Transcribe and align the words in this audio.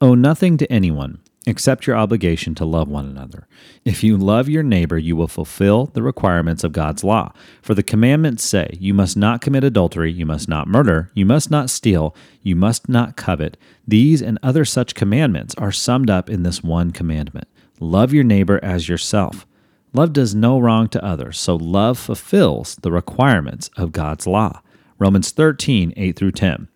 Owe 0.00 0.14
nothing 0.14 0.56
to 0.58 0.72
anyone 0.72 1.18
except 1.44 1.86
your 1.86 1.96
obligation 1.96 2.54
to 2.54 2.64
love 2.64 2.88
one 2.88 3.06
another. 3.06 3.48
If 3.84 4.04
you 4.04 4.16
love 4.16 4.48
your 4.48 4.62
neighbor, 4.62 4.96
you 4.96 5.16
will 5.16 5.26
fulfill 5.26 5.86
the 5.86 6.04
requirements 6.04 6.62
of 6.62 6.72
God's 6.72 7.02
law. 7.02 7.32
For 7.62 7.74
the 7.74 7.82
commandments 7.82 8.44
say, 8.44 8.76
You 8.78 8.94
must 8.94 9.16
not 9.16 9.40
commit 9.40 9.64
adultery, 9.64 10.12
you 10.12 10.24
must 10.24 10.48
not 10.48 10.68
murder, 10.68 11.10
you 11.14 11.26
must 11.26 11.50
not 11.50 11.68
steal, 11.68 12.14
you 12.42 12.54
must 12.54 12.88
not 12.88 13.16
covet. 13.16 13.56
These 13.88 14.22
and 14.22 14.38
other 14.40 14.64
such 14.64 14.94
commandments 14.94 15.54
are 15.56 15.72
summed 15.72 16.10
up 16.10 16.30
in 16.30 16.44
this 16.44 16.62
one 16.62 16.92
commandment 16.92 17.48
love 17.80 18.12
your 18.12 18.24
neighbor 18.24 18.60
as 18.62 18.88
yourself. 18.88 19.46
Love 19.94 20.12
does 20.12 20.34
no 20.34 20.60
wrong 20.60 20.88
to 20.88 21.04
others, 21.04 21.40
so 21.40 21.56
love 21.56 21.98
fulfills 21.98 22.76
the 22.76 22.92
requirements 22.92 23.70
of 23.76 23.90
God's 23.90 24.26
law. 24.26 24.60
Romans 24.98 25.30
13, 25.30 25.92
8 25.96 26.16
through 26.16 26.32
10. 26.32 26.68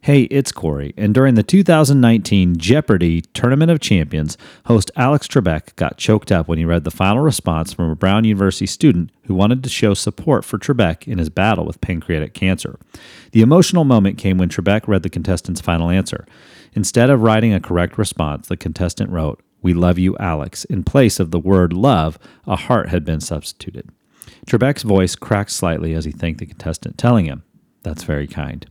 Hey, 0.00 0.22
it's 0.22 0.52
Corey, 0.52 0.94
and 0.96 1.12
during 1.12 1.34
the 1.34 1.42
2019 1.42 2.56
Jeopardy 2.56 3.20
Tournament 3.34 3.70
of 3.70 3.80
Champions, 3.80 4.38
host 4.66 4.92
Alex 4.96 5.26
Trebek 5.26 5.74
got 5.74 5.96
choked 5.96 6.30
up 6.30 6.46
when 6.46 6.58
he 6.58 6.64
read 6.64 6.84
the 6.84 6.90
final 6.90 7.20
response 7.20 7.72
from 7.72 7.90
a 7.90 7.96
Brown 7.96 8.24
University 8.24 8.66
student 8.66 9.10
who 9.24 9.34
wanted 9.34 9.62
to 9.64 9.68
show 9.68 9.94
support 9.94 10.44
for 10.44 10.56
Trebek 10.56 11.08
in 11.08 11.18
his 11.18 11.30
battle 11.30 11.66
with 11.66 11.80
pancreatic 11.80 12.32
cancer. 12.32 12.78
The 13.32 13.42
emotional 13.42 13.84
moment 13.84 14.18
came 14.18 14.38
when 14.38 14.48
Trebek 14.48 14.86
read 14.86 15.02
the 15.02 15.10
contestant's 15.10 15.60
final 15.60 15.90
answer. 15.90 16.26
Instead 16.74 17.10
of 17.10 17.22
writing 17.22 17.52
a 17.52 17.60
correct 17.60 17.98
response, 17.98 18.46
the 18.46 18.56
contestant 18.56 19.10
wrote, 19.10 19.42
We 19.62 19.74
love 19.74 19.98
you, 19.98 20.16
Alex. 20.18 20.64
In 20.66 20.84
place 20.84 21.18
of 21.18 21.32
the 21.32 21.40
word 21.40 21.72
love, 21.72 22.18
a 22.46 22.56
heart 22.56 22.88
had 22.88 23.04
been 23.04 23.20
substituted. 23.20 23.90
Trebek's 24.46 24.84
voice 24.84 25.16
cracked 25.16 25.50
slightly 25.50 25.92
as 25.92 26.04
he 26.04 26.12
thanked 26.12 26.38
the 26.38 26.46
contestant, 26.46 26.96
telling 26.96 27.26
him, 27.26 27.42
that's 27.88 28.04
very 28.04 28.26
kind. 28.26 28.66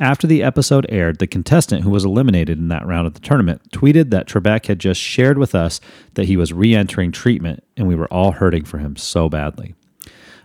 After 0.00 0.26
the 0.26 0.42
episode 0.42 0.86
aired, 0.88 1.18
the 1.18 1.26
contestant 1.26 1.84
who 1.84 1.90
was 1.90 2.04
eliminated 2.04 2.58
in 2.58 2.68
that 2.68 2.86
round 2.86 3.06
of 3.06 3.14
the 3.14 3.20
tournament 3.20 3.70
tweeted 3.72 4.10
that 4.10 4.26
Trebek 4.26 4.66
had 4.66 4.78
just 4.78 5.00
shared 5.00 5.38
with 5.38 5.54
us 5.54 5.80
that 6.14 6.24
he 6.24 6.36
was 6.36 6.52
re 6.52 6.74
entering 6.74 7.12
treatment 7.12 7.62
and 7.76 7.86
we 7.86 7.94
were 7.94 8.12
all 8.12 8.32
hurting 8.32 8.64
for 8.64 8.78
him 8.78 8.96
so 8.96 9.28
badly. 9.28 9.74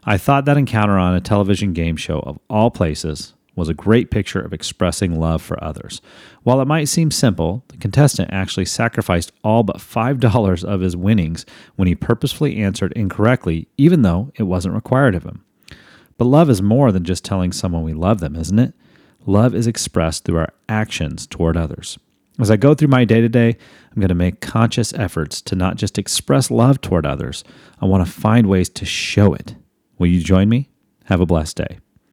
I 0.04 0.18
thought 0.18 0.46
that 0.46 0.58
encounter 0.58 0.98
on 0.98 1.16
a 1.16 1.22
television 1.22 1.74
game 1.74 1.96
show 1.96 2.20
of 2.20 2.40
all 2.50 2.70
places 2.72 3.34
was 3.56 3.70
a 3.70 3.74
great 3.74 4.12
picture 4.12 4.42
of 4.42 4.54
expressing 4.54 5.20
love 5.20 5.42
for 5.42 5.62
others. 5.64 6.02
While 6.44 6.62
it 6.62 6.68
might 6.68 6.88
seem 6.88 7.12
simple, 7.12 7.64
the 7.70 7.78
contestant 7.78 8.30
actually 8.32 8.66
sacrificed 8.66 9.32
all 9.44 9.64
but 9.64 9.78
$5 9.78 10.64
of 10.64 10.82
his 10.82 10.96
winnings 10.96 11.46
when 11.76 11.88
he 11.88 11.96
purposefully 11.96 12.58
answered 12.58 12.94
incorrectly, 12.94 13.68
even 13.78 14.02
though 14.02 14.32
it 14.36 14.44
wasn't 14.44 14.76
required 14.76 15.16
of 15.16 15.24
him. 15.24 15.44
But 16.20 16.26
love 16.26 16.50
is 16.50 16.62
more 16.62 16.92
than 16.92 17.06
just 17.06 17.24
telling 17.24 17.54
someone 17.54 17.84
we 17.84 17.94
love 17.94 18.20
them, 18.20 18.36
isn't 18.36 18.60
it? 18.60 18.74
Love 19.26 19.56
is 19.56 19.68
expressed 19.68 20.26
through 20.26 20.40
our 20.40 20.54
actions 20.68 21.26
toward 21.26 21.56
others. 21.56 21.98
As 22.40 22.52
I 22.52 22.58
go 22.58 22.74
through 22.76 22.90
my 22.90 23.06
day 23.06 23.22
to 23.22 23.30
day, 23.30 23.56
I'm 23.92 24.02
going 24.02 24.10
to 24.10 24.16
make 24.16 24.42
conscious 24.42 24.94
efforts 24.94 25.42
to 25.44 25.56
not 25.56 25.78
just 25.78 25.98
express 25.98 26.52
love 26.52 26.82
toward 26.82 27.06
others, 27.06 27.46
I 27.82 27.86
want 27.86 28.06
to 28.06 28.12
find 28.12 28.48
ways 28.48 28.68
to 28.68 28.86
show 28.86 29.34
it. 29.34 29.56
Will 29.98 30.08
you 30.08 30.22
join 30.22 30.50
me? 30.50 30.70
Have 31.06 31.22
a 31.22 31.26
blessed 31.26 31.56
day. 31.56 31.80